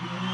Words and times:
Mm-hmm. 0.00 0.33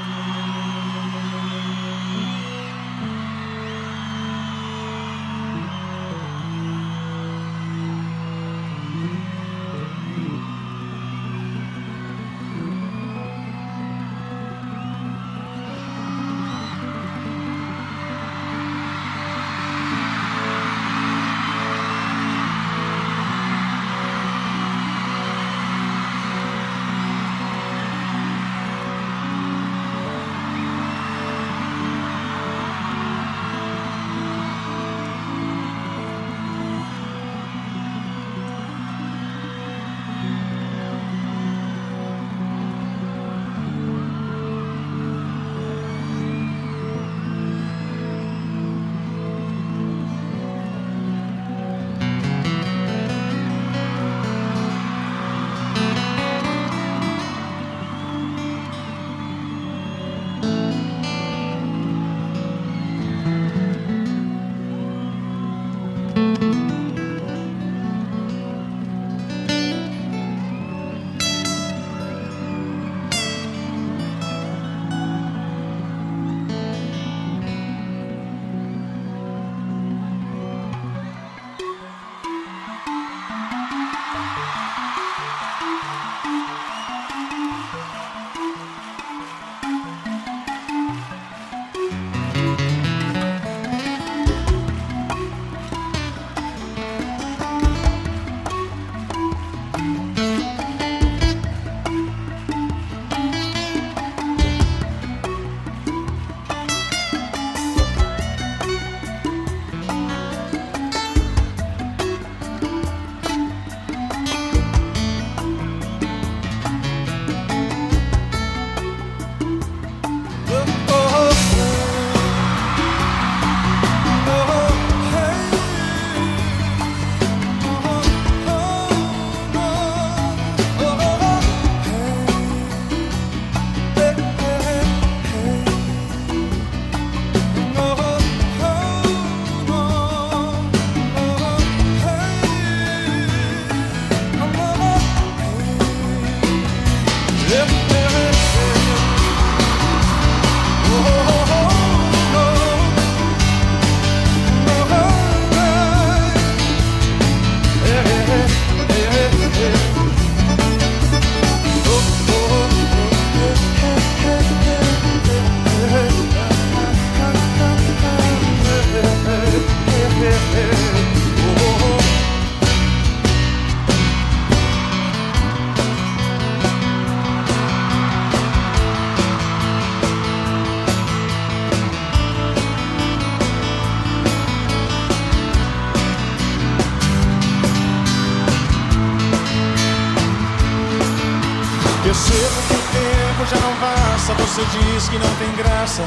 Graça. 195.63 196.03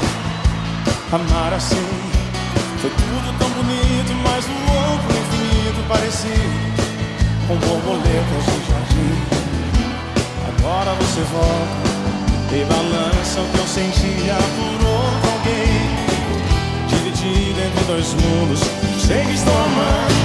Amar 1.12 1.52
assim 1.54 1.86
foi 2.80 2.90
tudo 2.90 3.38
tão 3.38 3.48
bonito, 3.50 4.12
mas 4.24 4.44
o 4.46 4.56
outro 4.82 5.10
infinito 5.16 5.88
parecia 5.88 6.74
com 7.46 7.56
borboletas 7.56 8.46
no 8.50 8.58
jardim. 8.68 9.14
Agora 10.48 10.94
você 10.94 11.20
volta 11.20 11.94
e 12.52 12.64
balança 12.64 13.40
o 13.40 13.48
que 13.52 13.58
eu 13.58 13.66
sentia 13.66 14.36
por 14.56 14.86
outro 14.86 15.30
alguém. 15.32 15.78
Dividido 16.88 17.60
entre 17.60 17.84
dois 17.84 18.12
mundos. 18.14 18.60
Sei 19.06 19.24
que 19.24 19.34
estou 19.34 19.54
amando, 19.54 20.23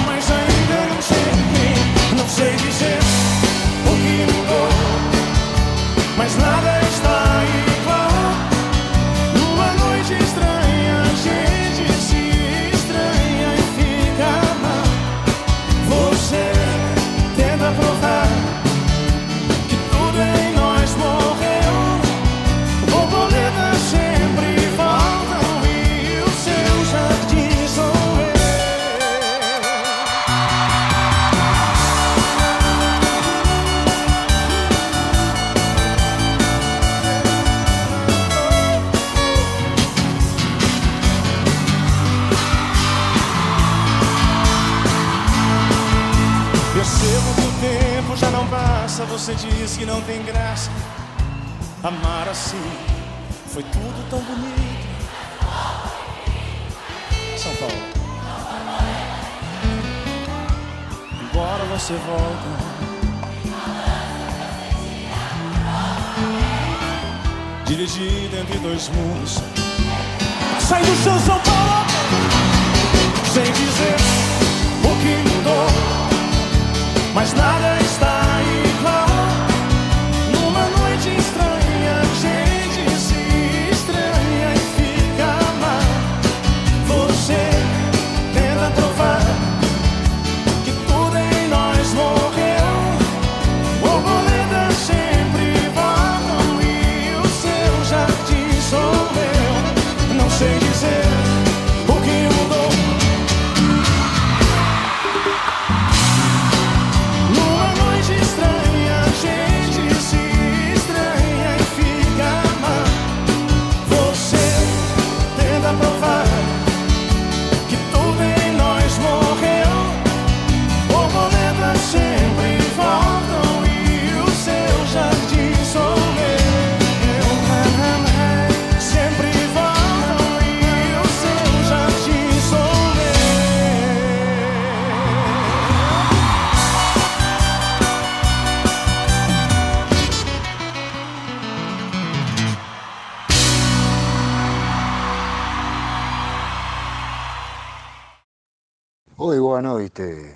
Amar 51.82 52.28
assim 52.28 52.60
foi 53.46 53.62
tudo 53.62 54.10
tão 54.10 54.20
bonito. 54.20 54.86
São 57.38 57.56
Paulo. 57.56 57.74
Agora 61.30 61.64
você 61.64 61.94
volta. 61.94 62.70
Dividido 67.64 68.36
entre 68.36 68.58
dois 68.58 68.90
mundos. 68.90 69.38
Sai 70.60 70.82
do 70.82 70.94
São 70.96 71.40
Paulo! 71.40 71.86
Sem 73.32 73.44
dizer 73.44 73.96
o 74.84 74.90
que 75.00 75.30
mudou. 75.30 75.66
Mas 77.14 77.32
nada 77.32 77.59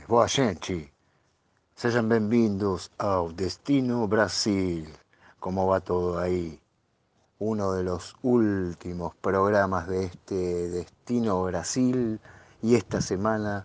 boa 0.06 0.28
gente. 0.28 0.92
Sejam 1.74 2.06
bem-vindos 2.08 2.90
ao 2.98 3.32
Destino 3.32 4.06
Brasil. 4.06 4.86
¿Cómo 5.40 5.66
va 5.66 5.80
todo 5.80 6.18
ahí? 6.18 6.60
Uno 7.38 7.72
de 7.72 7.84
los 7.84 8.14
últimos 8.22 9.14
programas 9.16 9.88
de 9.88 10.04
este 10.04 10.68
Destino 10.68 11.42
Brasil 11.44 12.20
y 12.62 12.74
esta 12.74 13.00
semana 13.00 13.64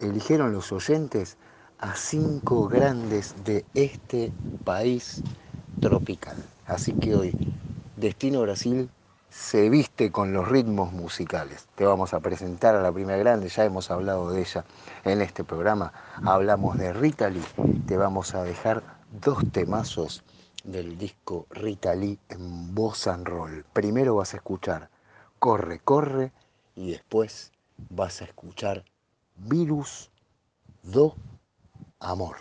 eligieron 0.00 0.52
los 0.52 0.72
oyentes 0.72 1.36
a 1.78 1.94
cinco 1.94 2.66
grandes 2.66 3.36
de 3.44 3.64
este 3.74 4.32
país 4.64 5.22
tropical. 5.80 6.36
Así 6.66 6.92
que 6.92 7.14
hoy 7.14 7.32
Destino 7.96 8.40
Brasil 8.42 8.90
se 9.36 9.68
viste 9.68 10.10
con 10.10 10.32
los 10.32 10.48
ritmos 10.48 10.92
musicales. 10.92 11.68
Te 11.74 11.84
vamos 11.84 12.14
a 12.14 12.20
presentar 12.20 12.74
a 12.74 12.80
la 12.80 12.90
primera 12.90 13.18
grande, 13.18 13.48
ya 13.48 13.64
hemos 13.64 13.90
hablado 13.90 14.30
de 14.30 14.40
ella 14.40 14.64
en 15.04 15.20
este 15.20 15.44
programa. 15.44 15.92
Hablamos 16.24 16.78
de 16.78 16.92
Rita 16.92 17.28
Lee, 17.28 17.44
te 17.86 17.98
vamos 17.98 18.34
a 18.34 18.42
dejar 18.42 18.82
dos 19.20 19.44
temazos 19.52 20.24
del 20.64 20.96
disco 20.96 21.46
Rita 21.50 21.94
Lee 21.94 22.18
en 22.30 22.74
voz 22.74 23.06
and 23.06 23.26
roll. 23.28 23.64
Primero 23.72 24.16
vas 24.16 24.32
a 24.32 24.38
escuchar 24.38 24.88
Corre, 25.38 25.80
corre 25.80 26.32
y 26.74 26.92
después 26.92 27.52
vas 27.90 28.22
a 28.22 28.24
escuchar 28.24 28.84
Virus 29.36 30.10
do 30.82 31.14
Amor. 32.00 32.36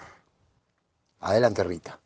Adelante 1.19 1.63
Rita. 1.63 1.99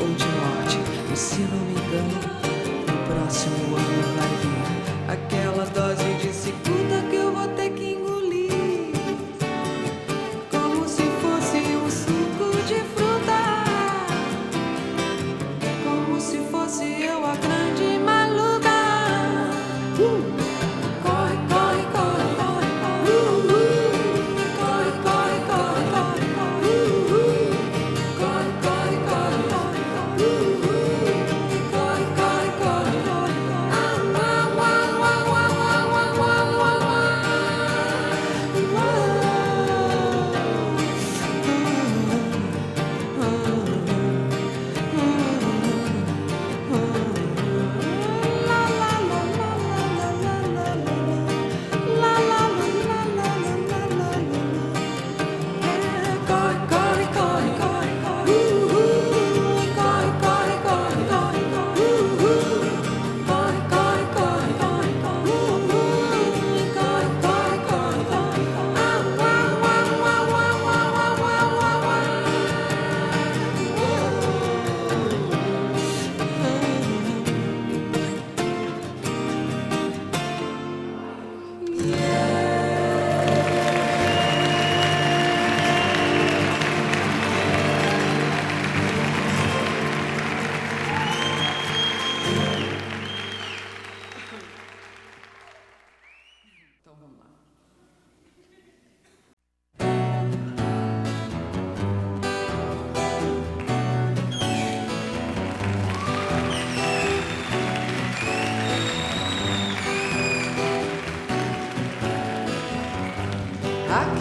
ou 0.00 0.14
de 0.14 0.26
morte. 0.26 0.78
E 1.12 1.16
se 1.16 1.40
não 1.40 1.58
me 1.58 1.72
engano, 1.72 2.20
no 2.86 2.96
próximo 3.06 3.76
ano 3.76 4.02
vai 4.16 4.32
vir 4.42 5.12
aquela 5.12 5.64
dose 5.66 6.14
de 6.14 6.32
seguro. 6.32 6.79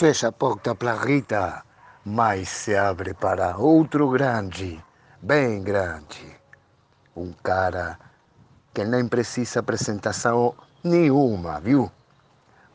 Fecha 0.00 0.32
porta 0.32 0.74
Rita, 1.04 1.62
mas 2.06 2.48
se 2.48 2.74
abre 2.74 3.12
para 3.12 3.58
outro 3.58 4.08
grande, 4.08 4.82
bem 5.20 5.62
grande. 5.62 6.40
Um 7.14 7.34
cara 7.42 7.98
que 8.72 8.82
nem 8.82 9.06
precisa 9.08 9.60
apresentação 9.60 10.54
nenhuma, 10.82 11.60
viu? 11.60 11.92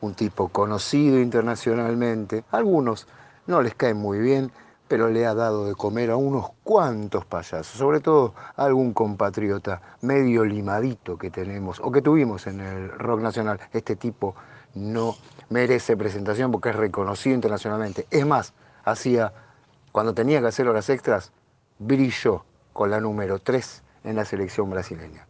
Un 0.02 0.14
tipo 0.14 0.48
conocido 0.50 1.18
internacionalmente. 1.18 2.44
Algunos 2.52 3.08
no 3.48 3.60
les 3.60 3.74
cae 3.74 3.92
muy 3.92 4.20
bien, 4.20 4.52
pero 4.86 5.08
le 5.08 5.26
ha 5.26 5.34
dado 5.34 5.66
de 5.66 5.74
comer 5.74 6.12
a 6.12 6.16
unos 6.16 6.50
cuantos 6.62 7.24
payasos, 7.24 7.76
sobre 7.76 7.98
todo 7.98 8.34
a 8.54 8.66
algún 8.66 8.92
compatriota 8.92 9.82
medio 10.00 10.44
limadito 10.44 11.18
que 11.18 11.32
tenemos 11.32 11.80
o 11.80 11.90
que 11.90 12.02
tuvimos 12.02 12.46
en 12.46 12.60
el 12.60 12.88
rock 12.90 13.20
nacional. 13.20 13.58
Este 13.72 13.96
tipo 13.96 14.36
no 14.76 15.16
merece 15.48 15.96
presentación 15.96 16.52
porque 16.52 16.68
es 16.68 16.76
reconocido 16.76 17.34
internacionalmente. 17.34 18.06
Es 18.10 18.24
más, 18.26 18.52
hacía, 18.84 19.32
cuando 19.90 20.14
tenía 20.14 20.40
que 20.40 20.46
hacer 20.46 20.68
horas 20.68 20.88
extras, 20.90 21.32
brilló 21.78 22.44
con 22.72 22.90
la 22.90 23.00
número 23.00 23.38
3 23.38 23.82
en 24.04 24.16
la 24.16 24.24
selección 24.24 24.70
brasileña. 24.70 25.26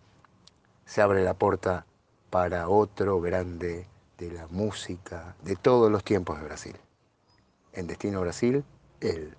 Se 0.85 1.01
abre 1.01 1.25
la 1.25 1.35
puerta 1.35 1.87
para 2.29 2.69
otro 2.69 3.21
grande 3.21 3.87
de 4.19 4.31
la 4.33 4.47
música 4.49 5.37
de 5.43 5.57
todos 5.57 5.91
los 5.91 6.03
tiempos 6.05 6.39
de 6.39 6.45
Brasil. 6.45 6.77
En 7.73 7.87
Destino 7.87 8.21
Brasil, 8.21 8.65
él. 9.01 9.37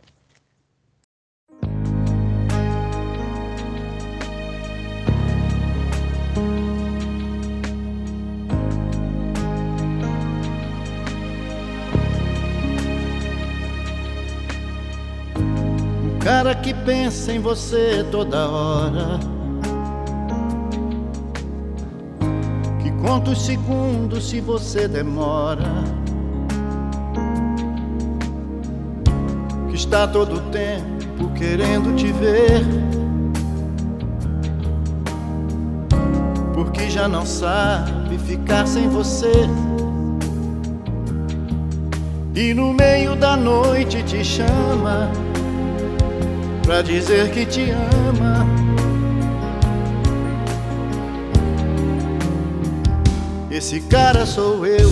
Cara 16.28 16.54
que 16.54 16.74
pensa 16.74 17.32
em 17.32 17.40
você 17.40 18.06
toda 18.12 18.50
hora. 18.50 19.18
Que 22.84 22.92
conta 23.02 23.32
os 23.32 23.46
segundos 23.46 24.28
se 24.28 24.42
você 24.42 24.90
demora. 24.90 25.64
Que 29.70 29.76
está 29.76 30.06
todo 30.06 30.42
tempo 30.52 31.32
querendo 31.34 31.96
te 31.96 32.12
ver. 32.12 32.62
Porque 36.54 36.90
já 36.90 37.08
não 37.08 37.26
sabe 37.26 38.18
ficar 38.18 38.68
sem 38.68 38.90
você. 38.90 39.48
E 42.36 42.54
no 42.54 42.74
meio 42.74 43.16
da 43.16 43.38
noite 43.38 44.04
te 44.04 44.26
chama 44.26 45.10
pra 46.68 46.82
dizer 46.82 47.32
que 47.32 47.46
te 47.46 47.72
ama. 47.72 48.46
Esse 53.50 53.80
cara 53.80 54.26
sou 54.26 54.66
eu. 54.66 54.90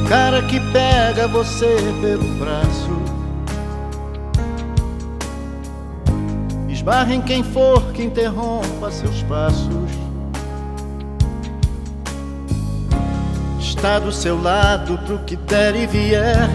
O 0.00 0.08
cara 0.08 0.40
que 0.44 0.58
pega 0.72 1.28
você 1.28 1.76
pelo 2.00 2.24
braço. 2.38 3.02
Esbarra 6.70 7.14
em 7.14 7.20
quem 7.20 7.44
for 7.44 7.92
que 7.92 8.02
interrompa 8.02 8.90
seus 8.90 9.22
passos. 9.24 9.83
Está 13.84 13.98
do 13.98 14.10
seu 14.10 14.40
lado 14.40 14.96
pro 15.04 15.18
que 15.18 15.36
der 15.36 15.76
e 15.76 15.86
vier. 15.86 16.48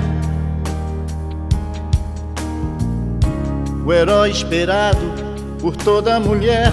O 3.86 3.94
herói 3.94 4.32
esperado 4.32 5.00
por 5.62 5.76
toda 5.76 6.20
mulher. 6.20 6.72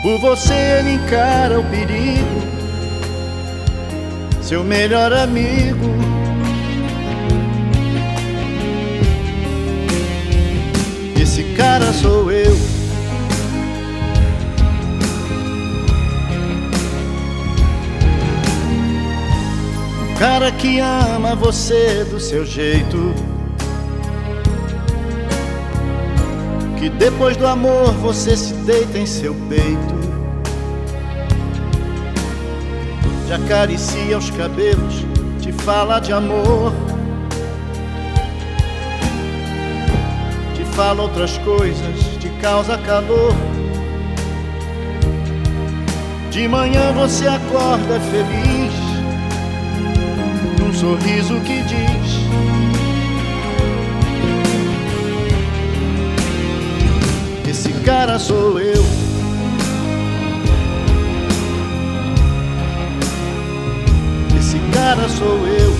Por 0.00 0.16
você 0.20 0.54
ele 0.54 0.92
encara 0.92 1.58
o 1.58 1.64
perigo, 1.64 2.40
seu 4.42 4.62
melhor 4.62 5.12
amigo. 5.12 5.90
Esse 11.20 11.42
cara 11.56 11.92
sou 11.92 12.30
eu. 12.30 12.75
Cara 20.18 20.50
que 20.50 20.80
ama 20.80 21.34
você 21.34 22.02
do 22.04 22.18
seu 22.18 22.46
jeito. 22.46 23.14
Que 26.78 26.88
depois 26.88 27.36
do 27.36 27.46
amor 27.46 27.92
você 27.94 28.34
se 28.34 28.54
deita 28.54 28.98
em 28.98 29.04
seu 29.04 29.34
peito. 29.48 29.96
Te 33.26 33.32
acaricia 33.34 34.16
os 34.16 34.30
cabelos, 34.30 35.04
te 35.42 35.52
fala 35.52 35.98
de 35.98 36.14
amor. 36.14 36.72
Te 40.54 40.64
fala 40.76 41.02
outras 41.02 41.36
coisas, 41.38 42.00
te 42.18 42.30
causa 42.40 42.78
calor. 42.78 43.34
De 46.30 46.48
manhã 46.48 46.92
você 46.92 47.26
acorda 47.26 48.00
feliz, 48.00 48.85
sorriso 50.76 51.40
que 51.40 51.62
diz. 51.62 52.20
Esse 57.48 57.72
cara 57.80 58.18
sou 58.18 58.60
eu. 58.60 58.84
Esse 64.38 64.58
cara 64.74 65.08
sou 65.08 65.46
eu. 65.46 65.74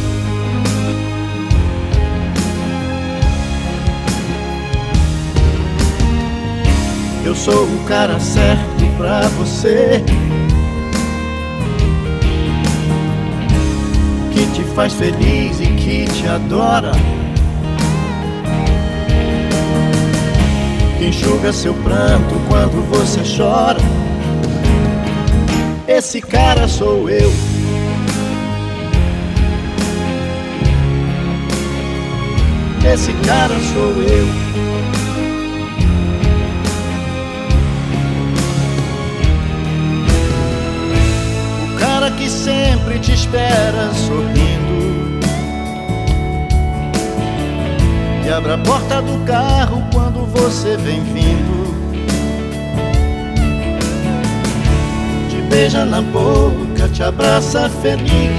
Eu 7.22 7.34
sou 7.34 7.64
o 7.64 7.84
cara 7.84 8.18
certo 8.18 8.86
pra 8.96 9.28
você. 9.36 10.02
Faz 14.76 14.92
feliz 14.92 15.58
e 15.58 15.68
que 15.68 16.04
te 16.04 16.28
adora. 16.28 16.92
que 20.98 21.06
enxuga 21.06 21.50
seu 21.50 21.72
pranto 21.72 22.34
quando 22.46 22.86
você 22.90 23.22
chora. 23.22 23.80
Esse 25.88 26.20
cara 26.20 26.68
sou 26.68 27.08
eu. 27.08 27.32
Esse 32.92 33.14
cara 33.24 33.54
sou 33.72 34.02
eu. 34.02 34.26
O 41.72 41.78
cara 41.78 42.10
que 42.10 42.28
sempre 42.28 42.98
te 42.98 43.12
espera 43.12 43.90
sorrindo. 43.94 44.55
E 48.26 48.28
abre 48.28 48.54
a 48.54 48.58
porta 48.58 49.00
do 49.00 49.24
carro 49.24 49.80
quando 49.92 50.26
você 50.32 50.76
vem 50.78 51.00
vindo. 51.04 51.72
Te 55.30 55.40
beija 55.42 55.84
na 55.84 56.02
boca, 56.02 56.88
te 56.92 57.04
abraça 57.04 57.70
feliz. 57.82 58.32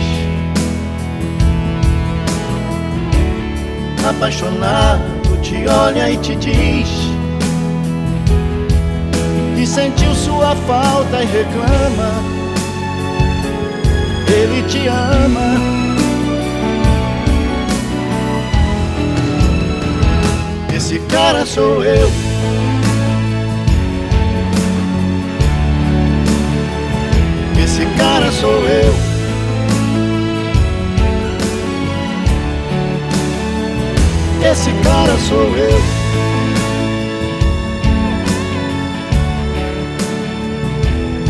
Apaixonado, 4.09 5.37
te 5.41 5.65
olha 5.65 6.11
e 6.11 6.17
te 6.17 6.35
diz 6.35 6.89
que 9.55 9.65
sentiu 9.65 10.13
sua 10.13 10.53
falta 10.67 11.23
e 11.23 11.25
reclama. 11.27 12.11
Ele 14.27 14.63
te 14.67 14.85
ama. 14.89 15.76
Esse 20.89 20.99
cara 20.99 21.45
sou 21.45 21.83
eu. 21.83 22.09
Esse 27.61 27.85
cara 27.97 28.31
sou 28.31 28.65
eu. 28.69 28.93
Esse 34.49 34.71
cara 34.81 35.17
sou 35.27 35.57
eu. 35.57 35.81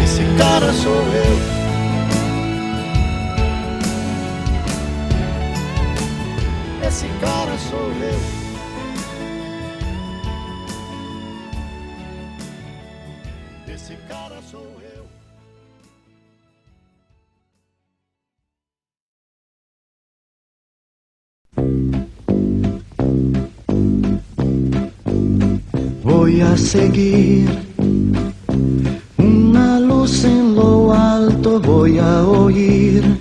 Esse 0.03 0.23
cara 0.37 0.71
sou 0.71 0.93
eu. 0.93 1.39
Esse 6.87 7.07
cara 7.19 7.57
sou 7.57 7.91
eu. 8.03 8.46
Cara 14.37 14.47
sou 14.51 14.67
eu. 14.95 15.05
Voy 26.03 26.41
a 26.41 26.55
seguir. 26.55 27.47
Una 29.17 29.79
luz 29.79 30.23
en 30.23 30.55
lo 30.55 30.93
alto, 30.93 31.59
voy 31.59 31.97
a 31.97 32.23
oír. 32.23 33.19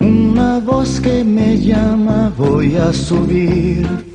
Una 0.00 0.58
voz 0.58 0.98
que 0.98 1.22
me 1.22 1.56
llama, 1.56 2.32
voy 2.36 2.74
a 2.76 2.92
subir 2.92 4.11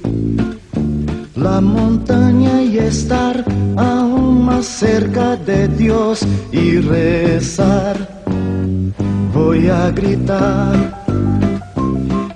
la 1.37 1.61
montaña 1.61 2.63
y 2.63 2.79
estar 2.79 3.45
aún 3.75 4.45
más 4.45 4.65
cerca 4.65 5.35
de 5.35 5.67
Dios 5.67 6.25
y 6.51 6.79
rezar. 6.79 7.95
Voy 9.33 9.67
a 9.67 9.91
gritar 9.91 11.03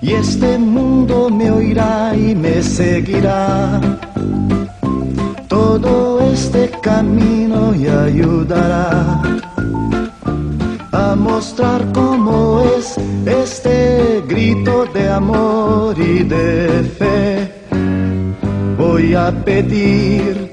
y 0.02 0.14
este 0.14 0.58
mundo 0.58 1.30
me 1.30 1.50
oirá 1.52 2.16
y 2.16 2.36
me 2.36 2.62
seguirá. 2.62 3.82
Todo 5.48 6.22
este 6.32 6.70
camino 6.82 7.74
y 7.76 7.88
ayudará 7.88 9.22
a 10.92 11.16
mostrar 11.16 11.92
cómo 11.92 12.62
es 12.78 12.98
este 13.26 14.24
grito 14.28 14.86
de 14.94 15.10
amor 15.10 15.98
y 16.00 16.24
de 16.24 16.84
fe. 16.98 17.61
A 19.02 19.32
pedir 19.32 20.50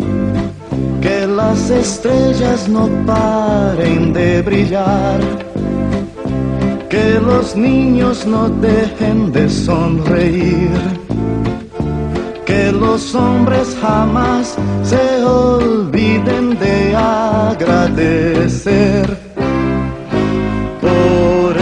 que 1.02 1.26
las 1.26 1.70
estrellas 1.70 2.66
no 2.66 2.88
paren 3.06 4.12
de 4.12 4.42
brillar, 4.42 5.20
que 6.88 7.20
los 7.20 7.54
niños 7.54 8.26
no 8.26 8.48
dejen 8.48 9.30
de 9.32 9.48
sonreír, 9.50 10.70
que 12.46 12.72
los 12.72 13.14
hombres 13.14 13.76
jamás 13.80 14.56
se 14.82 15.22
olviden 15.22 16.58
de 16.58 16.96
agradecer. 16.96 18.26
Por 20.80 21.56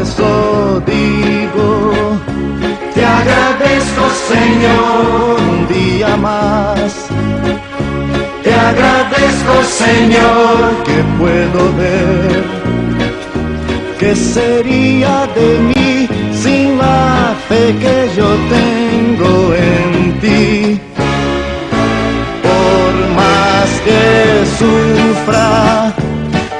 eso 0.00 0.80
digo, 0.86 1.92
te 2.94 3.04
agradezco 3.04 4.02
Señor 4.28 5.15
jamás. 6.06 7.08
Te 8.42 8.52
agradezco, 8.54 9.54
Señor, 9.84 10.56
que 10.84 10.98
puedo 11.18 11.60
ver 11.76 12.56
que 13.98 14.14
sería 14.14 15.26
de 15.34 15.58
mí 15.68 16.08
sin 16.32 16.78
la 16.78 17.34
fe 17.48 17.74
que 17.82 18.10
yo 18.16 18.28
tengo 18.56 19.54
en 19.54 20.20
ti. 20.20 20.80
Por 22.46 22.92
más 23.20 23.68
que 23.86 24.02
sufra, 24.58 25.94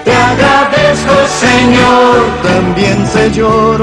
te 0.04 0.12
agradezco, 0.12 1.14
Señor, 1.46 2.14
también 2.42 3.06
sé 3.06 3.30
yo 3.32 3.76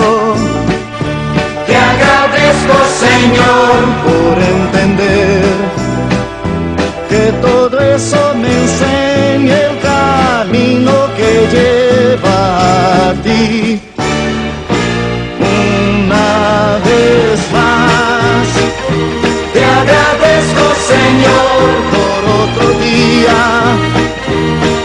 por 21.94 22.20
otro 22.44 22.68
día. 22.80 23.40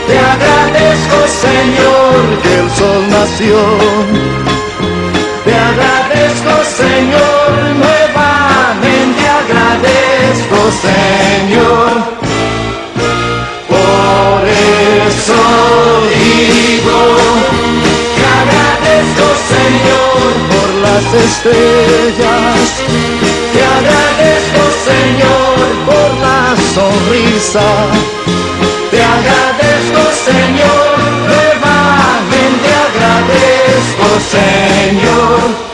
Te 0.06 0.18
agradezco 0.18 1.18
Señor 1.46 2.20
que 2.42 2.52
el 2.60 2.70
sol 2.70 3.02
nació. 3.10 3.58
Te 5.44 5.54
agradezco 5.70 6.52
Señor, 6.82 7.50
nuevamente 7.82 9.22
agradezco 9.42 10.58
Señor. 10.88 11.90
Por 13.68 14.40
eso 14.48 15.40
digo, 16.14 17.00
te 18.16 18.24
agradezco 18.40 19.26
Señor 19.54 20.26
por 20.52 20.68
las 20.86 21.06
estrellas, 21.26 22.64
te 28.90 29.02
agradezco 29.02 30.00
Señor, 30.24 30.98
nuevamente 31.26 32.68
agradezco 32.88 34.20
Señor. 34.20 35.67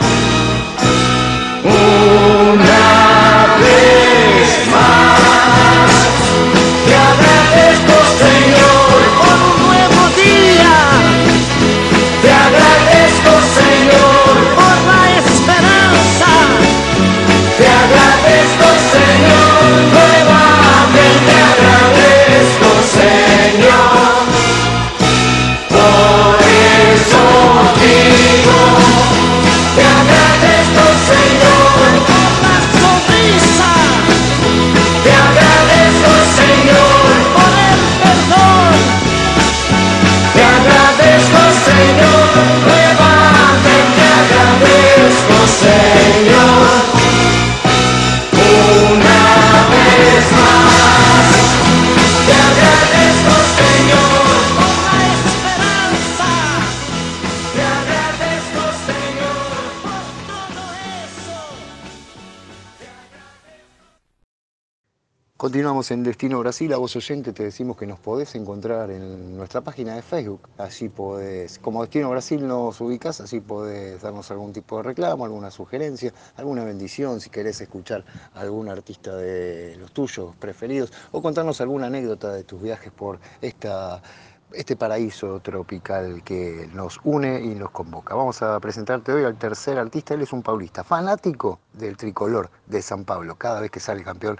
En 65.89 66.03
Destino 66.03 66.39
Brasil. 66.39 66.73
A 66.73 66.77
vos 66.77 66.95
oyente 66.95 67.33
te 67.33 67.43
decimos 67.43 67.77
que 67.77 67.85
nos 67.85 67.99
podés 67.99 68.33
encontrar 68.35 68.89
en 68.89 69.37
nuestra 69.37 69.61
página 69.61 69.93
de 69.93 70.01
Facebook. 70.01 70.47
Así 70.57 70.89
podés, 70.89 71.59
como 71.59 71.81
Destino 71.81 72.09
Brasil 72.09 72.47
nos 72.47 72.79
ubicás, 72.81 73.19
así 73.21 73.39
podés 73.39 74.01
darnos 74.01 74.31
algún 74.31 74.53
tipo 74.53 74.77
de 74.77 74.83
reclamo, 74.83 75.25
alguna 75.25 75.51
sugerencia, 75.51 76.13
alguna 76.37 76.63
bendición, 76.63 77.19
si 77.19 77.29
querés 77.29 77.59
escuchar 77.61 78.03
a 78.33 78.41
algún 78.41 78.69
artista 78.69 79.15
de 79.15 79.75
los 79.77 79.91
tuyos 79.91 80.35
preferidos 80.37 80.91
o 81.11 81.21
contarnos 81.21 81.61
alguna 81.61 81.87
anécdota 81.87 82.31
de 82.31 82.43
tus 82.43 82.61
viajes 82.61 82.91
por 82.91 83.19
este 83.41 84.75
paraíso 84.77 85.39
tropical 85.41 86.23
que 86.23 86.69
nos 86.73 86.99
une 87.03 87.41
y 87.41 87.49
nos 87.55 87.71
convoca. 87.71 88.15
Vamos 88.15 88.41
a 88.41 88.59
presentarte 88.59 89.11
hoy 89.11 89.23
al 89.23 89.37
tercer 89.37 89.77
artista. 89.77 90.13
Él 90.13 90.21
es 90.21 90.31
un 90.31 90.41
paulista, 90.41 90.83
fanático 90.83 91.59
del 91.73 91.97
tricolor 91.97 92.49
de 92.65 92.81
San 92.81 93.03
Pablo. 93.03 93.35
Cada 93.35 93.59
vez 93.59 93.69
que 93.69 93.79
sale 93.79 94.03
campeón 94.03 94.39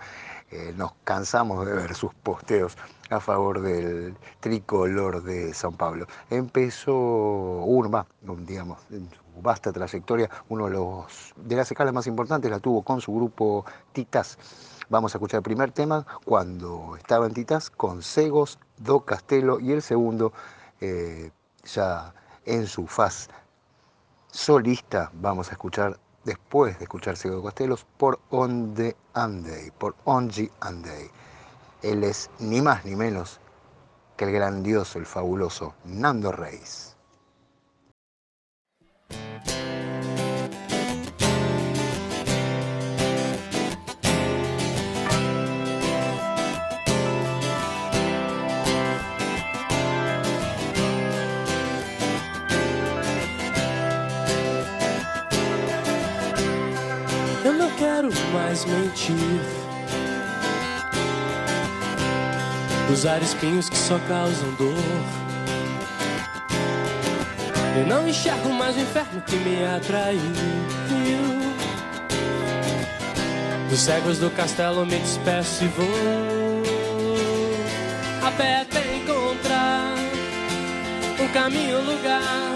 eh, 0.52 0.74
nos 0.78 0.94
cansamos 1.04 1.66
de 1.66 1.74
ver 1.74 1.96
sus 1.96 2.14
posteos 2.14 2.78
a 3.10 3.20
favor 3.20 3.62
del 3.62 4.16
tricolor 4.40 5.24
de 5.24 5.54
San 5.54 5.74
Pablo. 5.74 6.08
Empezó 6.30 6.94
Urba, 6.94 8.06
digamos, 8.22 8.80
en 8.92 9.10
su 9.10 9.42
vasta 9.42 9.74
trayectoria, 9.74 10.30
uno 10.50 10.66
de, 10.66 10.72
los, 10.72 11.34
de 11.36 11.56
las 11.56 11.72
escalas 11.72 11.94
más 11.94 12.08
importantes 12.08 12.50
la 12.50 12.60
tuvo 12.60 12.84
con 12.84 13.02
su 13.02 13.14
grupo 13.14 13.66
Titas. 13.92 14.38
Vamos 14.90 15.14
a 15.14 15.18
escuchar 15.18 15.40
el 15.40 15.44
primer 15.44 15.72
tema 15.72 16.06
cuando 16.26 16.96
estaba 16.96 17.26
en 17.26 17.34
Titas 17.34 17.70
con 17.70 18.04
Cegos, 18.04 18.60
Do 18.78 19.02
Castelo 19.02 19.60
y 19.60 19.72
el 19.72 19.82
segundo 19.82 20.32
eh, 20.80 21.32
ya 21.64 22.14
en 22.46 22.68
su 22.68 22.86
faz 22.86 23.30
solista 24.36 25.10
vamos 25.14 25.48
a 25.50 25.54
escuchar 25.54 25.98
después 26.26 26.78
de 26.78 26.84
escuchar 26.86 27.16
Ciego 27.16 27.44
Castelos, 27.44 27.86
por 27.98 28.20
Onde 28.30 28.96
Andei, 29.14 29.72
por 29.72 29.96
Ongi 30.04 30.52
Andei. 30.60 31.10
Él 31.82 32.04
es 32.04 32.30
ni 32.40 32.62
más 32.62 32.84
ni 32.84 32.96
menos 32.96 33.40
que 34.18 34.26
el 34.26 34.32
grandioso, 34.32 35.00
el 35.00 35.06
fabuloso 35.06 35.76
Nando 35.86 36.32
Reis. 36.32 36.96
Mais 58.56 58.66
mentir. 58.66 59.42
Usar 62.92 63.22
espinhos 63.22 63.70
que 63.70 63.78
só 63.78 64.00
causam 64.08 64.54
dor. 64.54 64.74
Eu 67.78 67.86
não 67.86 68.08
enxergo 68.08 68.54
mais 68.54 68.78
o 68.78 68.80
inferno 68.80 69.22
que 69.22 69.36
me 69.36 69.66
atraiu. 69.66 70.22
Dos 73.70 73.80
cegos 73.82 74.20
do 74.20 74.30
castelo 74.30 74.86
me 74.86 75.00
despeço 75.00 75.66
e 75.66 75.68
vou 75.68 75.86
a 78.26 78.32
pé 78.32 78.62
até 78.62 78.96
encontrar 78.96 79.96
um 81.20 81.28
caminho, 81.34 81.80
um 81.80 81.96
lugar 81.96 82.55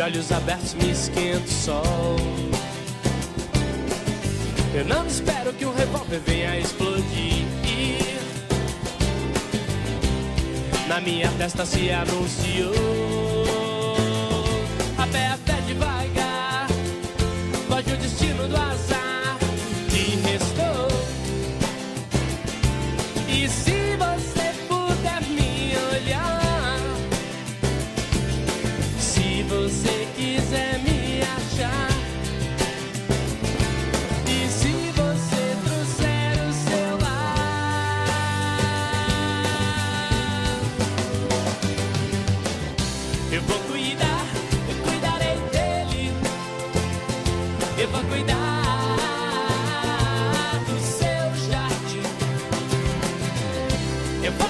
De 0.00 0.04
olhos 0.04 0.32
abertos 0.32 0.72
me 0.72 0.92
esquenta 0.92 1.44
o 1.44 1.50
sol. 1.50 2.16
Eu 4.74 4.86
não 4.86 5.06
espero 5.06 5.52
que 5.52 5.66
o 5.66 5.74
revólver 5.74 6.22
venha 6.26 6.58
explodir. 6.58 7.44
Na 10.88 11.02
minha 11.02 11.30
testa 11.32 11.66
se 11.66 11.90
anunciou. 11.90 12.72
A 14.96 15.06
pé, 15.06 15.26
a 15.26 15.36
pé 15.36 15.60
devagar. 15.66 16.66
Pode 17.68 17.92
o 17.92 17.96
destino 17.98 18.48
do 18.48 18.56
azar. 18.56 18.99
If 54.22 54.49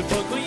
you 0.00 0.08
book 0.08 0.39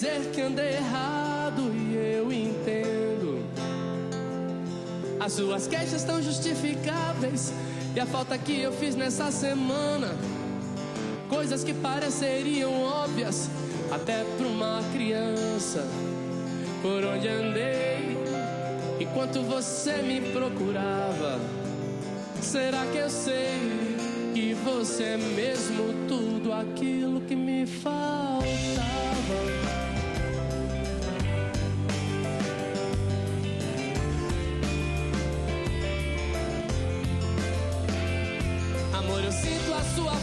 dizer 0.00 0.30
que 0.32 0.40
andei 0.40 0.76
errado 0.76 1.60
e 1.74 1.94
eu 1.94 2.32
entendo. 2.32 3.44
As 5.20 5.34
suas 5.34 5.66
queixas 5.66 6.00
estão 6.00 6.22
justificáveis 6.22 7.52
e 7.94 8.00
a 8.00 8.06
falta 8.06 8.38
que 8.38 8.62
eu 8.62 8.72
fiz 8.72 8.96
nessa 8.96 9.30
semana. 9.30 10.16
Coisas 11.28 11.62
que 11.62 11.74
pareceriam 11.74 12.82
óbvias 12.82 13.50
até 13.90 14.24
para 14.38 14.46
uma 14.46 14.82
criança. 14.94 15.86
Por 16.80 17.04
onde 17.04 17.28
andei 17.28 18.16
enquanto 18.98 19.42
você 19.42 20.00
me 20.00 20.32
procurava? 20.32 21.38
Será 22.40 22.86
que 22.86 22.96
eu 22.96 23.10
sei 23.10 23.98
que 24.32 24.54
você 24.54 25.02
é 25.02 25.16
mesmo 25.18 26.08
tudo 26.08 26.54
aquilo 26.54 27.20
que 27.20 27.36
me 27.36 27.66
faltava? 27.66 28.40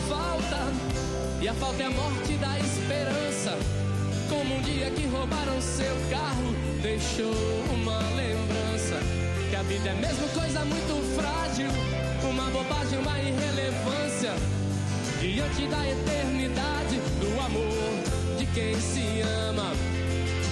falta, 0.07 0.59
e 1.41 1.47
a 1.47 1.53
falta 1.53 1.83
é 1.83 1.85
a 1.85 1.89
morte 1.89 2.33
da 2.33 2.59
esperança. 2.59 3.57
Como 4.29 4.55
um 4.55 4.61
dia 4.61 4.89
que 4.91 5.05
roubaram 5.07 5.61
seu 5.61 5.95
carro, 6.09 6.53
deixou 6.81 7.33
uma 7.73 7.99
lembrança. 8.15 8.99
Que 9.49 9.55
a 9.55 9.63
vida 9.63 9.89
é 9.89 9.93
mesmo 9.93 10.27
coisa 10.29 10.65
muito 10.65 11.15
frágil, 11.15 11.69
uma 12.29 12.49
bobagem, 12.49 12.99
uma 12.99 13.19
irrelevância. 13.19 14.33
Diante 15.21 15.67
da 15.67 15.89
eternidade, 15.89 16.95
do 17.19 17.39
amor 17.39 18.37
de 18.37 18.45
quem 18.47 18.75
se 18.79 19.21
ama, 19.21 19.71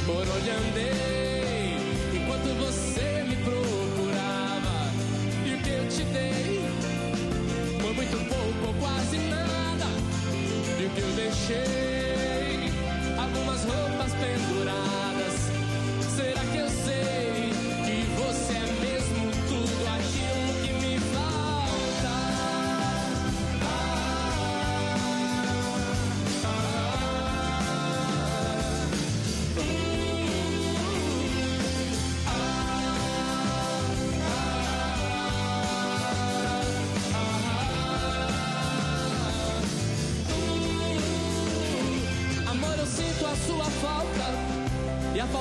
por 0.06 0.22
onde 0.22 0.50
andei. 0.50 1.15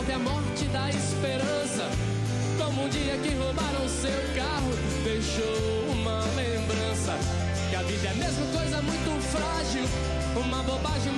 E 0.06 0.12
a 0.12 0.12
falta 0.12 0.12
é 0.12 0.14
a 0.14 0.18
morte 0.18 0.64
da 0.66 0.90
esperança. 0.90 1.88
Como 2.58 2.84
um 2.84 2.88
dia 2.88 3.16
que 3.18 3.34
roubaram 3.36 3.88
seu 3.88 4.10
carro, 4.36 4.70
deixou 5.02 5.90
uma 5.92 6.20
lembrança. 6.36 7.16
Que 7.70 7.76
a 7.76 7.82
vida 7.82 8.08
é 8.08 8.14
mesmo 8.14 8.46
coisa 8.52 8.82
muito 8.82 9.22
frágil, 9.32 9.84
uma 10.36 10.62
bobagem, 10.62 11.12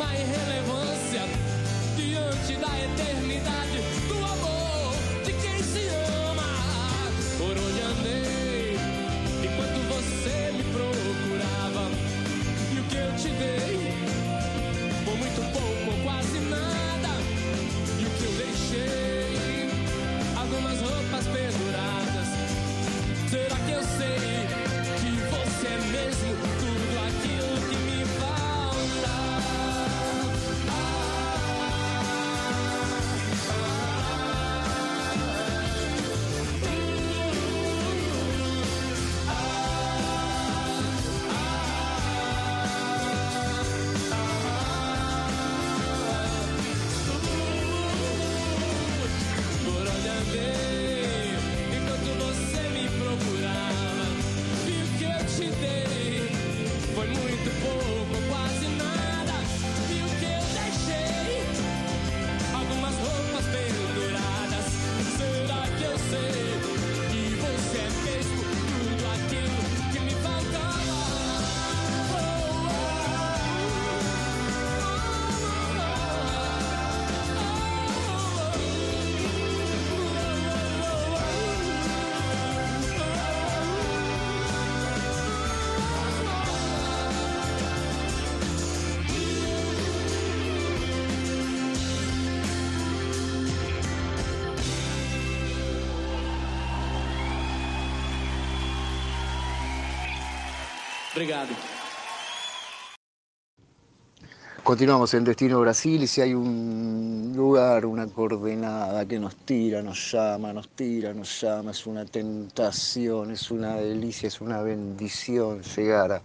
Continuamos 104.63 105.15
en 105.15 105.25
Destino 105.25 105.61
Brasil 105.61 106.03
y 106.03 106.07
si 106.07 106.21
hay 106.21 106.35
un 106.35 107.33
lugar, 107.35 107.87
una 107.87 108.07
coordenada 108.07 109.07
que 109.07 109.19
nos 109.19 109.35
tira, 109.35 109.81
nos 109.81 110.13
llama, 110.13 110.53
nos 110.53 110.69
tira, 110.69 111.15
nos 111.15 111.41
llama, 111.41 111.71
es 111.71 111.87
una 111.87 112.05
tentación, 112.05 113.31
es 113.31 113.51
una 113.51 113.77
delicia, 113.77 114.27
es 114.27 114.43
una 114.43 114.61
bendición 114.61 115.63
llegar 115.63 116.13
a 116.13 116.23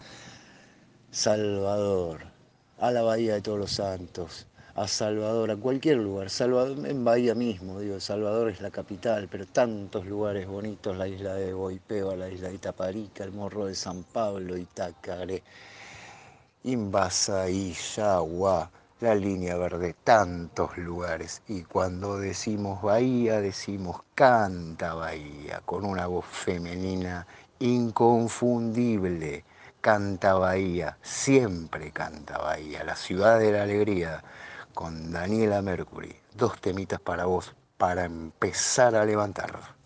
Salvador, 1.10 2.26
a 2.78 2.92
la 2.92 3.02
Bahía 3.02 3.36
de 3.36 3.42
Todos 3.42 3.60
los 3.60 3.72
Santos, 3.72 4.46
Salvador, 4.88 5.52
a 5.52 5.56
cualquier 5.56 5.98
lugar, 5.98 6.30
Salvador, 6.30 6.86
en 6.86 7.04
Bahía 7.04 7.36
mismo, 7.36 7.80
digo, 7.80 8.00
Salvador 8.00 8.50
es 8.50 8.62
la 8.62 8.72
capital, 8.72 9.28
pero 9.30 9.46
tantos 9.46 10.06
lugares 10.06 10.48
bonitos, 10.48 10.98
la 10.98 11.08
isla 11.08 11.36
de 11.36 11.54
Boipeba, 11.54 12.16
la 12.16 12.30
isla 12.30 12.50
de 12.50 12.56
Itaparica, 12.56 13.24
el 13.24 13.32
Morro 13.32 13.66
de 13.66 13.76
San 13.76 14.04
Pablo, 14.04 14.58
Itacaré. 14.58 15.44
Imbasa 16.64 17.50
y 17.50 17.74
Yagua, 17.74 18.70
la 19.00 19.16
línea 19.16 19.58
verde, 19.58 19.96
tantos 20.04 20.78
lugares. 20.78 21.42
Y 21.48 21.64
cuando 21.64 22.20
decimos 22.20 22.84
Bahía, 22.84 23.42
decimos 23.42 24.02
canta 24.14 24.94
Bahía, 24.94 25.62
con 25.66 25.86
una 25.86 26.06
voz 26.06 26.26
femenina 26.26 27.26
inconfundible. 27.60 29.44
Canta 29.82 30.36
Bahía, 30.36 30.98
siempre 31.02 31.92
canta 31.92 32.38
Bahía, 32.38 32.84
la 32.84 32.96
ciudad 32.96 33.40
de 33.40 33.52
la 33.52 33.64
alegría, 33.64 34.24
con 34.74 35.12
Daniela 35.12 35.62
Mercury. 35.62 36.16
Dos 36.34 36.60
temitas 36.60 37.00
para 37.00 37.26
vos, 37.26 37.54
para 37.78 38.06
empezar 38.06 38.96
a 38.96 39.06
levantar. 39.06 39.81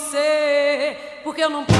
você, 0.00 0.96
porque 1.22 1.44
eu 1.44 1.50
não 1.50 1.64
posso. 1.64 1.79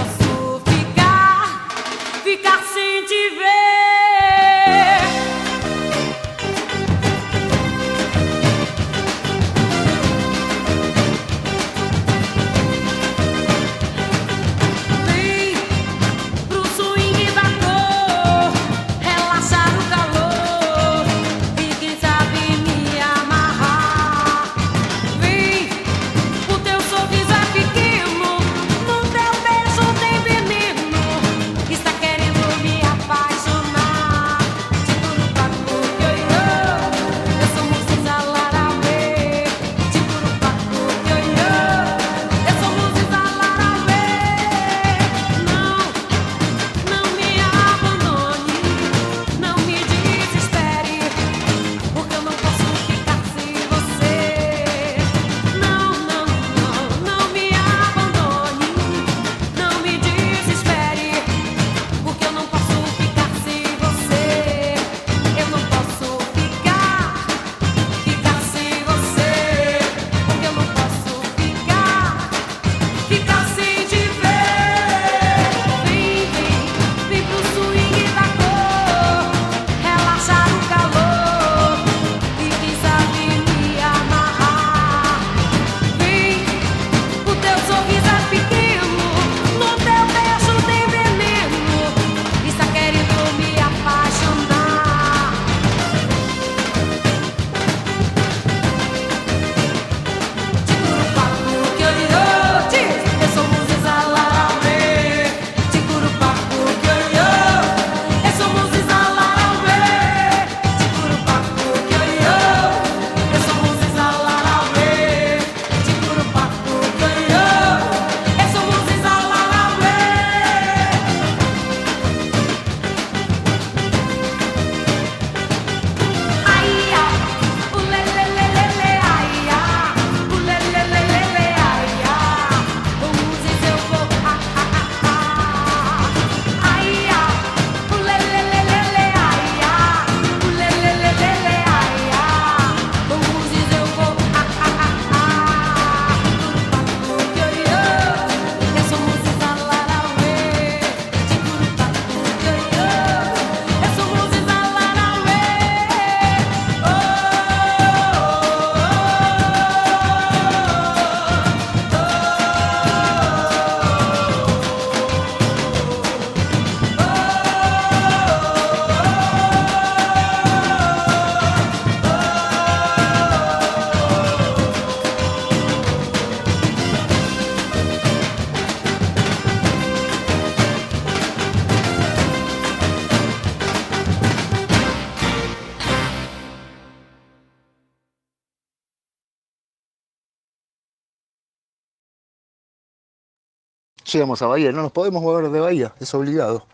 llegamos 194.12 194.42
a 194.42 194.46
Bahía, 194.46 194.72
no 194.72 194.82
nos 194.82 194.92
podemos 194.92 195.22
mover 195.22 195.50
de 195.50 195.60
Bahía, 195.60 195.94
es 196.00 196.12
obligado. 196.14 196.66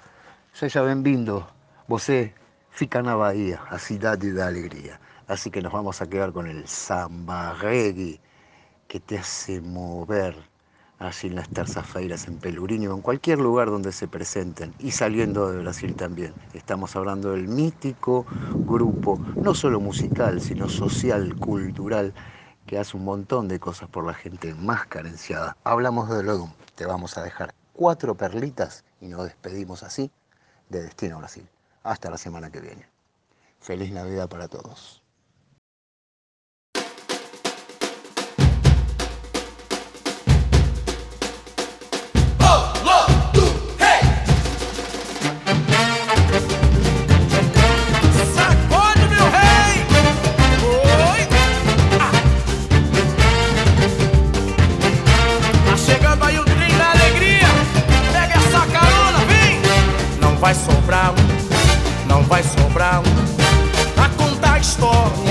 Ya 0.61 0.69
ya 0.69 0.83
ven 0.83 1.03
vindo, 1.03 1.47
vos 1.87 2.11
fican 2.71 3.09
a 3.09 3.15
Bahía, 3.15 3.61
a 3.69 3.79
ciudad 3.79 4.17
de 4.17 4.43
alegría. 4.43 5.01
Así 5.29 5.51
que 5.51 5.61
nos 5.61 5.73
vamos 5.73 6.01
a 6.01 6.09
quedar 6.09 6.33
con 6.33 6.47
el 6.47 6.67
samba 6.67 7.53
reggae 7.55 8.21
que 8.89 9.01
te 9.01 9.19
hace 9.19 9.61
mover 9.61 10.37
allí 10.99 11.29
en 11.29 11.35
las 11.35 11.49
Tarzafeiras, 11.51 12.27
en 12.27 12.39
Pelurino, 12.39 12.95
en 12.95 13.03
cualquier 13.03 13.39
lugar 13.39 13.71
donde 13.71 13.93
se 13.93 14.09
presenten, 14.09 14.73
y 14.79 14.93
saliendo 14.93 15.51
de 15.51 15.59
Brasil 15.59 15.95
también. 15.95 16.33
Estamos 16.55 16.97
hablando 16.97 17.33
del 17.33 17.49
mítico 17.49 18.25
grupo, 18.67 19.21
no 19.43 19.55
solo 19.55 19.81
musical, 19.81 20.41
sino 20.41 20.69
social, 20.69 21.37
cultural, 21.37 22.15
que 22.67 22.79
hace 22.79 22.97
un 22.97 23.05
montón 23.05 23.49
de 23.49 23.61
cosas 23.61 23.89
por 23.91 24.07
la 24.07 24.15
gente 24.15 24.55
más 24.55 24.87
carenciada. 24.87 25.57
Hablamos 25.65 26.09
de 26.09 26.23
Lodum. 26.23 26.51
Te 26.77 26.85
vamos 26.85 27.17
a 27.17 27.23
dejar 27.23 27.55
cuatro 27.73 28.15
perlitas 28.15 28.85
y 29.01 29.09
nos 29.09 29.25
despedimos 29.25 29.83
así 29.83 30.11
de 30.69 30.83
Destino 30.83 31.19
Brasil. 31.19 31.49
Hasta 31.83 32.11
la 32.11 32.19
semana 32.19 32.51
que 32.51 32.61
viene. 32.61 32.87
Feliz 33.61 33.91
Navidad 33.93 34.29
para 34.29 34.47
todos. 34.47 35.03
Não 60.37 60.43
vai 60.43 60.55
sobrar 60.55 61.13
um, 61.13 62.07
não 62.07 62.23
vai 62.25 62.43
sobrar 62.43 63.01
um 63.01 63.95
pra 63.95 64.11
contar 64.11 64.61
história. 64.61 65.26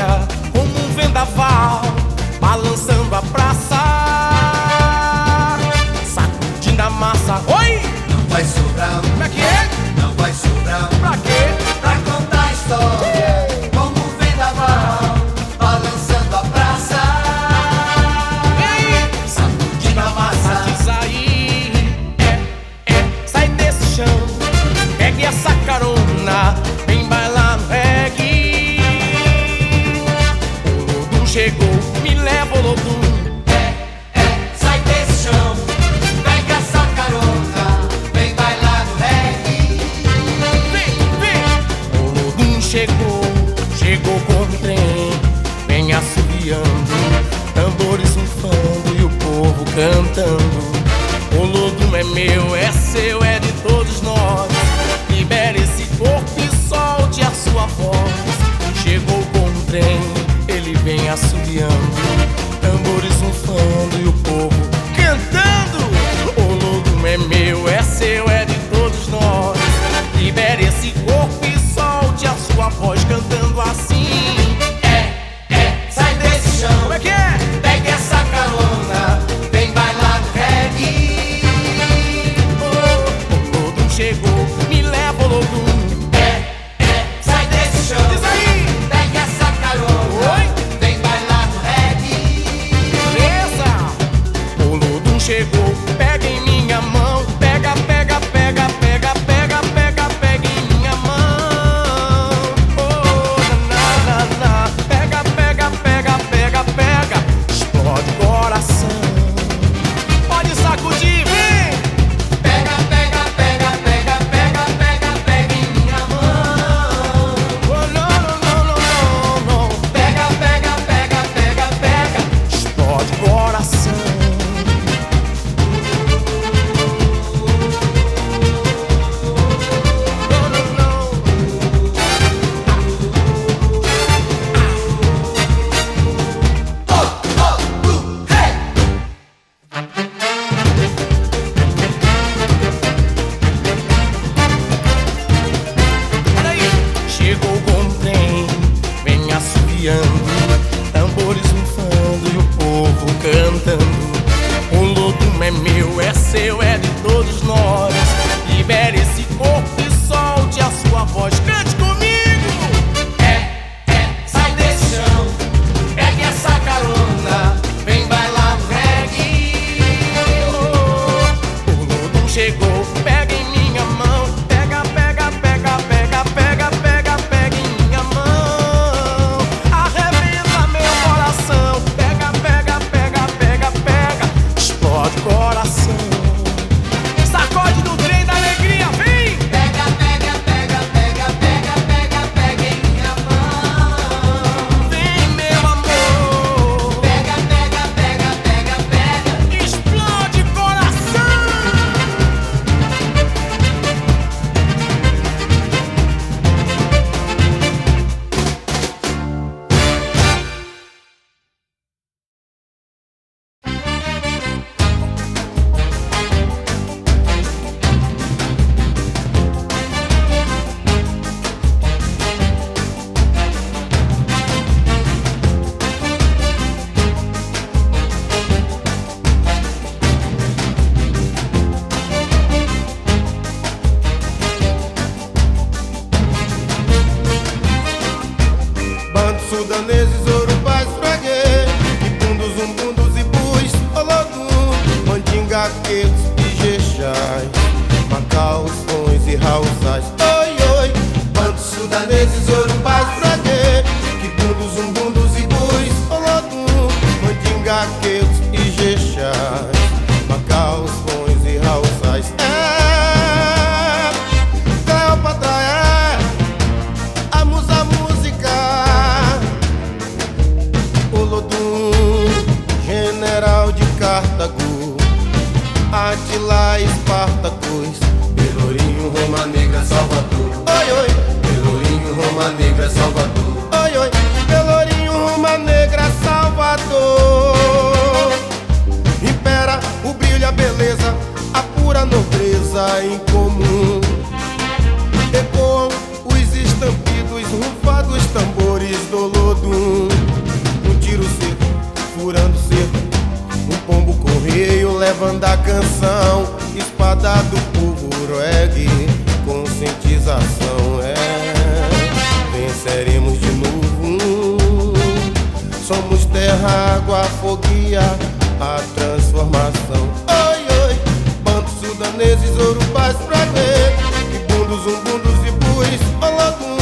camponeses, 322.25 322.59
ouro 322.59 322.79
paz 322.93 323.15
pra 323.27 323.45
ver. 323.45 323.93
Ibundos, 324.33 324.85
umbundos, 324.85 325.47
ibus, 325.47 326.01
ologum, 326.21 326.77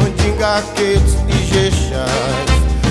mandinga, 0.00 0.62
quetos 0.74 1.14
e 1.28 1.46
jexás. 1.46 2.08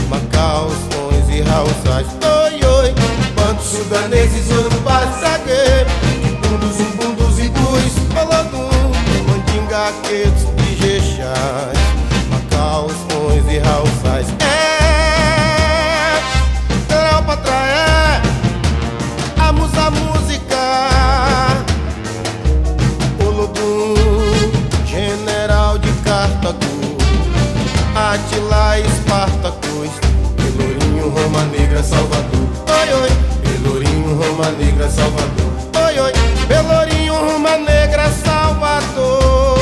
Macaus, 0.09 0.75
pões 0.91 1.35
e 1.35 1.41
rausais, 1.41 2.07
oi, 2.23 2.65
oi. 2.65 2.93
Bandos 3.35 3.65
sudaneses, 3.65 4.49
ouro 4.51 4.69
paz 4.83 5.09
pra 5.17 5.37
ver. 5.39 5.87
Ibundos, 6.23 6.79
umbundos, 6.79 7.39
ibus, 7.39 7.93
ologum, 8.15 8.91
mandinga, 9.27 9.91
quetos 10.03 10.56
Ruma 34.37 34.51
Negra, 34.51 34.87
Salvador. 34.87 35.51
Oi, 35.87 35.99
oi, 35.99 36.11
Pelourinho, 36.47 37.15
Ruma 37.15 37.57
Negra, 37.57 38.07
Salvador. 38.23 39.57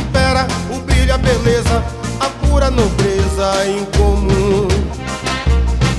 Impera 0.00 0.46
o 0.70 0.78
brilho, 0.78 1.12
a 1.12 1.18
beleza, 1.18 1.82
a 2.20 2.26
pura 2.46 2.70
nobreza 2.70 3.66
incomum. 3.66 4.68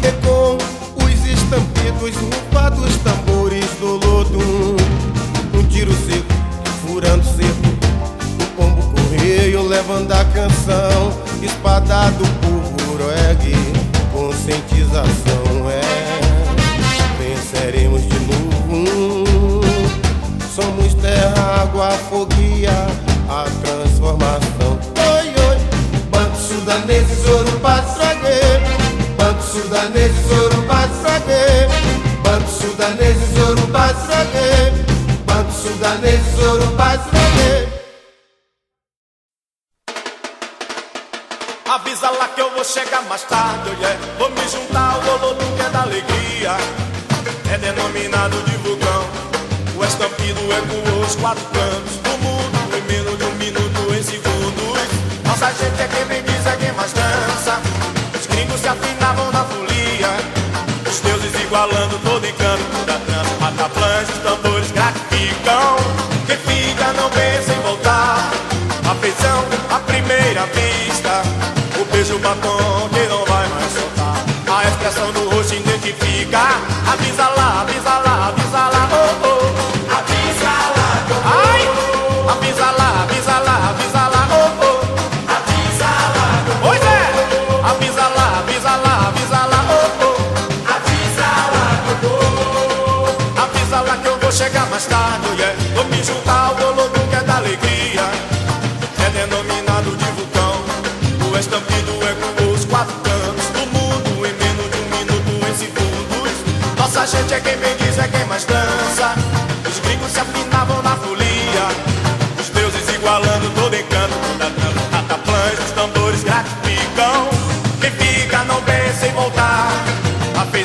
Ecoam 0.01 0.57
os 0.95 1.27
estampidos, 1.27 2.15
rufados 2.15 2.95
tambores 3.03 3.65
do 3.81 3.97
lodum. 3.97 4.77
Um 5.53 5.63
tiro 5.67 5.91
seco, 5.91 6.33
furando 6.87 7.25
seco. 7.25 7.67
O 8.39 8.45
pombo 8.55 8.81
correio 8.93 9.61
levando 9.67 10.13
a 10.13 10.23
canção. 10.23 11.11
Espadado 11.41 12.23
Tragueiro. 34.07 34.75
Banto 35.25 35.51
sudaneses, 35.51 36.39
Urubás, 36.39 37.01
Tragueiro. 37.09 37.83
Avisa 41.73 42.09
lá 42.11 42.27
que 42.27 42.39
eu 42.39 42.51
vou 42.51 42.63
chegar 42.63 43.01
mais 43.09 43.23
tarde, 43.23 43.71
oh 43.71 43.81
yeah. 43.81 43.99
Vou 44.19 44.29
me 44.29 44.47
juntar 44.47 44.93
ao 44.93 45.01
Lolodo 45.01 45.43
que 45.55 45.61
é 45.63 45.69
da 45.69 45.81
alegria 45.81 46.55
É 47.51 47.57
denominado 47.57 48.39
de 48.43 48.55
vulcão 48.57 49.05
O 49.75 49.83
estampido 49.83 50.39
ecoou 50.53 51.01
os 51.03 51.15
quatro 51.15 51.43
cantos 51.45 51.95
do 51.97 52.17
mundo 52.19 52.77
Em 52.77 52.81
menos 52.83 53.17
de 53.17 53.23
um 53.23 53.35
minuto, 53.37 53.91
em 53.91 54.03
segundos 54.03 54.87
Nossa 55.25 55.51
gente 55.53 55.81
é 55.81 55.87
quem 55.87 56.05
vem 56.05 56.21
diz, 56.21 56.45
é 56.45 56.55
quem 56.57 56.71
mais 56.73 56.93
dança 56.93 57.59
Os 58.13 58.27
gringos 58.27 58.59
se 58.59 58.67
afinavam 58.67 59.31
na 59.31 59.43
folia 59.43 60.09
Os 60.87 60.99
deuses 60.99 61.41
igualando 61.41 61.97
todo 62.03 62.23
encanto 62.23 62.85
da 62.85 62.97
dança 62.97 63.32
Rataplãs, 63.73 64.09
os 64.09 64.17
tambores 64.19 64.71
gratificam 64.71 65.77
Quem 66.25 66.37
fica 66.37 66.93
não 66.93 67.09
pensa 67.09 67.53
em 67.53 67.61
voltar. 67.61 68.31
Afeição 68.89 69.45
à 69.69 69.79
primeira 69.79 70.45
vista 70.47 71.23
O 71.79 71.85
beijo 71.85 72.17
batom 72.19 72.72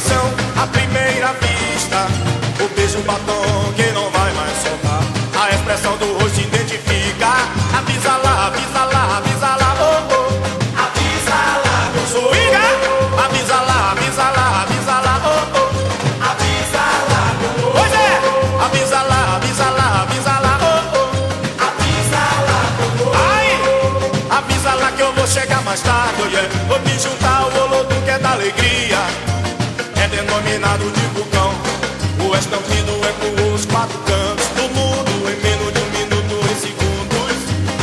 so 0.01 0.48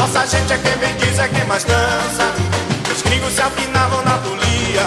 Nossa 0.06 0.28
gente 0.28 0.54
é 0.54 0.58
quem 0.60 0.78
bem 0.78 0.96
diz, 0.98 1.18
é 1.18 1.28
quem 1.28 1.44
mais 1.46 1.64
dança. 1.64 2.32
Os 2.94 3.02
gringos 3.02 3.34
se 3.34 3.42
afinavam 3.42 4.04
na 4.04 4.20
folia. 4.20 4.86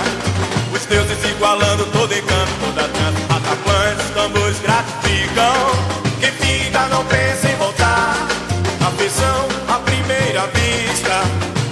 Os 0.73 0.87
deuses 0.87 1.19
igualando 1.29 1.85
todo 1.87 2.15
encanto, 2.15 2.53
toda 2.61 2.87
dança. 2.87 3.19
Atacantes, 3.29 4.11
tambores 4.15 4.61
gratificam. 4.61 5.73
Quem 6.21 6.31
fica 6.31 6.87
não 6.87 7.05
pensa 7.07 7.49
em 7.49 7.57
voltar. 7.57 8.29
Afeição 8.87 9.49
à 9.67 9.81
primeira 9.81 10.47
vista. 10.55 11.25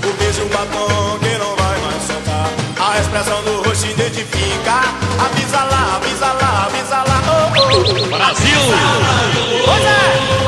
O 0.03 0.13
beijo 0.19 0.43
um 0.43 0.49
batom 0.49 1.17
que 1.21 1.39
não 1.39 1.55
vai 1.55 1.79
mais 1.83 2.03
soltar. 2.03 2.51
A 2.81 2.99
expressão 2.99 3.45
do 3.45 3.63
rosto 3.63 3.87
identifica. 3.87 4.75
Avisa 5.25 5.63
lá, 5.63 6.01
avisa 6.03 6.33
lá, 6.33 6.67
avisa 6.67 6.97
lá, 6.97 7.23
oh 7.31 7.47
oh. 7.55 8.17
Brasil! 8.17 8.61
Pois 9.65 9.85
é, 9.85 10.46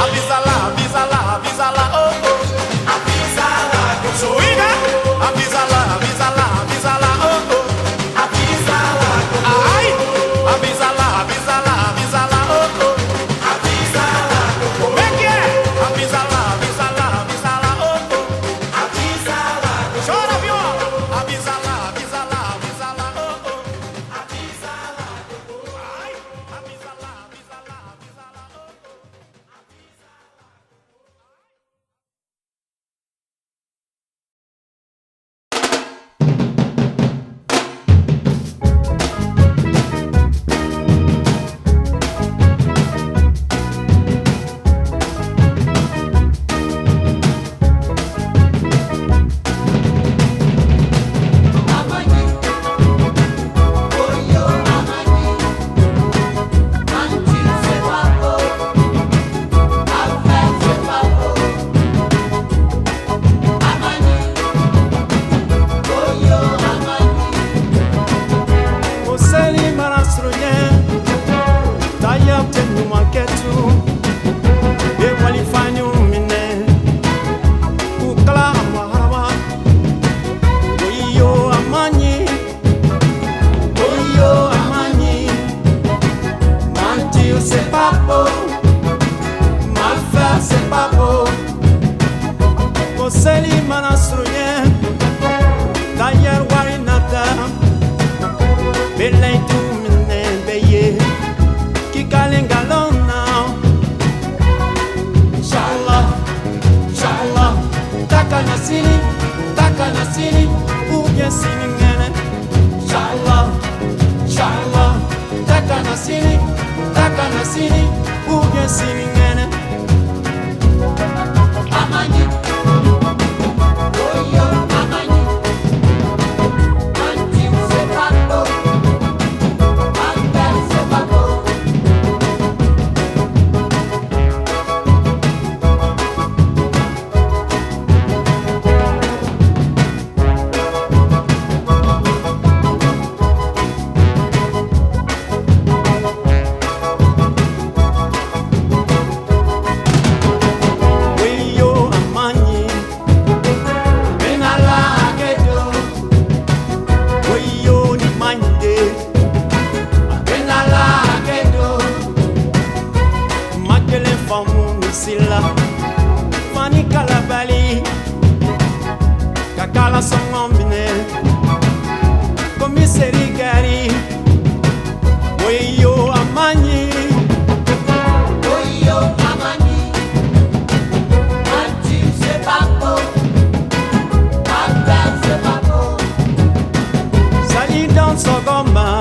passo 188.19 188.43
gomma, 188.43 188.99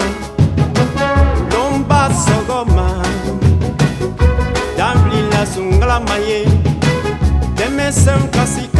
non 1.49 1.83
passo 1.87 2.45
gomma. 2.45 3.01
Damli 4.75 5.27
la 5.31 5.43
sungla 5.43 5.99
maye, 5.99 6.45
demesem 7.55 8.29
kasika. 8.29 8.76